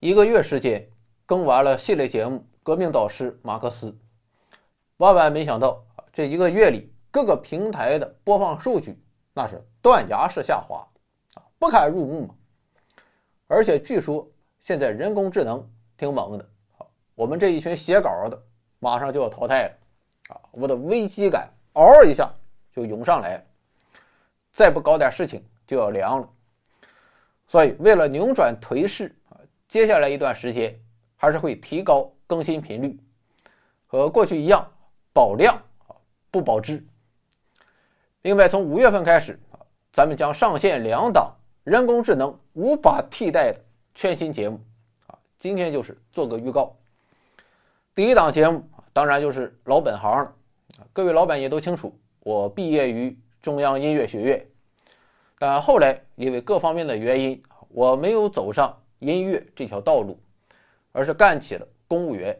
[0.00, 0.88] 一个月时间
[1.26, 3.90] 更完了系列节目《革命导师马克思》，
[4.98, 8.96] 万万没想到这一个月里各个平台的播放数据
[9.34, 10.86] 那是断崖式下滑，
[11.58, 12.34] 不堪入目嘛。
[13.48, 14.24] 而且据说
[14.62, 16.48] 现在人工智能挺猛的，
[17.16, 18.40] 我们这一群写稿的
[18.78, 19.74] 马上就要淘汰了
[20.28, 22.32] 啊，我的危机感嗷一下
[22.72, 23.44] 就涌上来，
[24.52, 26.28] 再不搞点事情就要凉了。
[27.48, 29.12] 所以为了扭转颓势，
[29.68, 30.74] 接下来一段时间
[31.14, 32.98] 还是会提高更新频率，
[33.86, 34.66] 和过去一样
[35.12, 35.54] 保量
[35.86, 35.94] 啊
[36.30, 36.82] 不保质。
[38.22, 39.38] 另外，从五月份开始，
[39.92, 41.30] 咱们将上线两档
[41.64, 43.60] 人工智能无法替代的
[43.94, 44.58] 全新节目
[45.06, 45.18] 啊。
[45.38, 46.74] 今天就是做个预告。
[47.94, 50.34] 第一档节目当然就是老本行了，
[50.94, 54.46] 各位老板也都清楚，我毕业于中央音乐学院。
[55.38, 60.18] 但后来因为各方面的原因，我没有走上音乐这条道路，
[60.92, 62.38] 而是干起了公务员。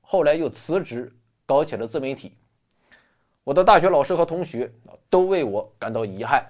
[0.00, 1.12] 后来又辞职，
[1.46, 2.36] 搞起了自媒体。
[3.42, 4.72] 我的大学老师和同学
[5.08, 6.44] 都为我感到遗憾，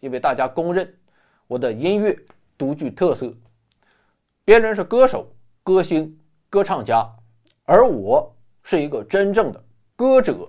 [0.00, 0.94] 因为大家公认
[1.46, 2.18] 我的音乐
[2.56, 3.32] 独具特色。
[4.44, 5.26] 别人是歌手、
[5.62, 6.18] 歌星、
[6.50, 7.08] 歌唱家，
[7.64, 9.64] 而我是一个真正的
[9.96, 10.48] 歌者。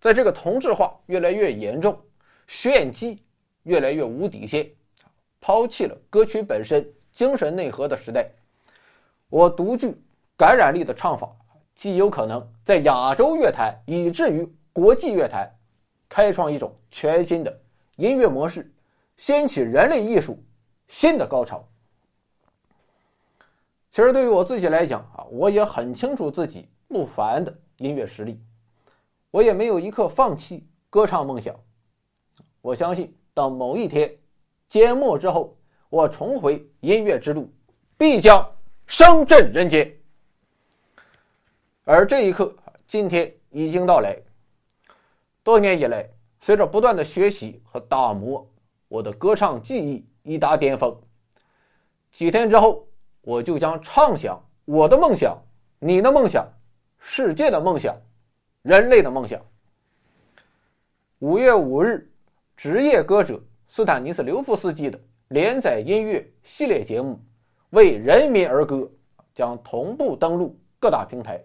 [0.00, 2.00] 在这个同质化越来越严重，
[2.46, 3.22] 炫技。
[3.64, 4.66] 越来越无底线，
[5.42, 8.30] 抛弃了歌曲本身精神内核的时代，
[9.28, 10.00] 我独具
[10.36, 11.30] 感染力的唱法，
[11.74, 15.50] 极有可能在亚洲乐坛以至于国际乐坛，
[16.08, 17.60] 开创一种全新的
[17.96, 18.72] 音乐模式，
[19.16, 20.42] 掀起人类艺术
[20.88, 21.66] 新的高潮。
[23.90, 28.40] 其实对于我自己来讲啊，我也很清楚自己不凡的音乐实力，
[29.30, 31.54] 我也没有一刻放弃歌唱梦想，
[32.60, 33.14] 我相信。
[33.34, 34.18] 到某一天，
[34.68, 35.56] 缄默之后，
[35.88, 37.50] 我重回音乐之路，
[37.96, 38.46] 必将
[38.86, 39.90] 声震人间。
[41.84, 42.54] 而这一刻，
[42.86, 44.16] 今天已经到来。
[45.42, 46.08] 多年以来，
[46.40, 48.46] 随着不断的学习和打磨，
[48.88, 50.94] 我的歌唱技艺已达巅峰。
[52.12, 52.86] 几天之后，
[53.22, 55.36] 我就将唱响我的梦想，
[55.78, 56.46] 你的梦想，
[56.98, 57.96] 世界的梦想，
[58.62, 59.40] 人类的梦想。
[61.20, 62.10] 五月五日。
[62.56, 67.12] 职业歌者斯坦尼斯刘夫斯基的连载音乐系列节目
[67.70, 68.76] 《为人民而歌》
[69.34, 71.38] 将同步登陆各大平台，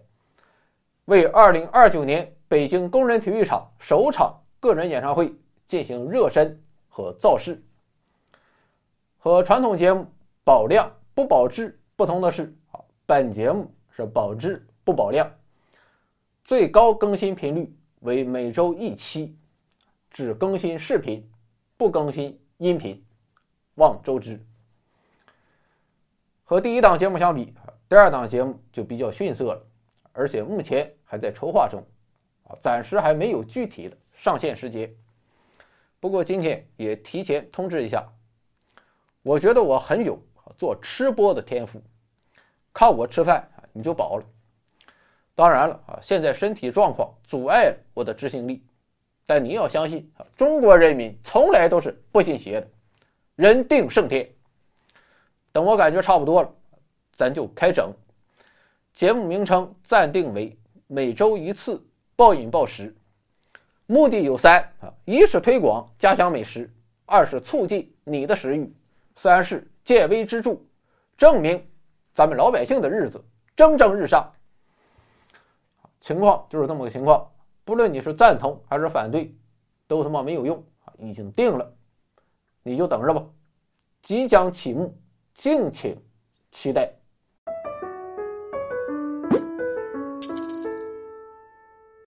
[1.04, 5.34] 为2029年北京工人体育场首场个人演唱会
[5.66, 6.58] 进行热身
[6.88, 7.62] 和造势。
[9.18, 10.06] 和传统节目
[10.42, 15.30] 保量不保质不同的是，啊，本节目是保质不保量，
[16.42, 17.70] 最高更新频率
[18.00, 19.36] 为每周一期。
[20.10, 21.28] 只更新视频，
[21.76, 23.04] 不更新音频，
[23.76, 24.40] 望周知。
[26.44, 27.54] 和第一档节目相比，
[27.88, 29.66] 第二档节目就比较逊色了，
[30.12, 31.82] 而且目前还在筹划中，
[32.44, 34.92] 啊，暂时还没有具体的上线时间。
[36.00, 38.06] 不过今天也提前通知一下，
[39.22, 40.18] 我觉得我很有
[40.58, 41.82] 做吃播的天赋，
[42.72, 44.24] 靠我吃饭你就饱了。
[45.34, 48.62] 当然了啊，现在身体状况阻碍我的执行力。
[49.26, 52.68] 但你要相信啊，中国人民从来都是不信邪的，
[53.36, 54.28] 人定胜天。
[55.52, 56.52] 等我感觉差不多了，
[57.12, 57.92] 咱就开整。
[58.92, 60.56] 节目名称暂定为
[60.86, 61.84] 每周一次
[62.16, 62.94] 暴饮暴食，
[63.86, 66.70] 目的有三啊：一是推广家乡美食，
[67.06, 68.72] 二是促进你的食欲，
[69.16, 70.56] 三是借微知著，
[71.16, 71.64] 证明
[72.14, 73.20] 咱们老百姓的日子
[73.56, 74.30] 蒸蒸日上。
[76.00, 77.28] 情况就是这么个情况。
[77.64, 79.34] 不论你是赞同还是反对，
[79.88, 80.92] 都他妈没有用啊！
[80.98, 81.72] 已经定了，
[82.64, 83.24] 你就等着吧，
[84.02, 84.92] 即将启幕，
[85.34, 85.96] 敬请
[86.50, 86.92] 期待。